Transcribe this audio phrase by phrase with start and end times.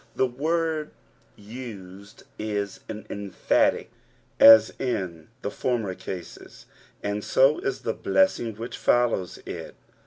[0.15, 0.93] The wont
[1.35, 3.91] u*ed is as emphatic
[4.39, 6.65] as in tlie farmer cases,
[7.03, 9.75] and so is the lilessing which follows it.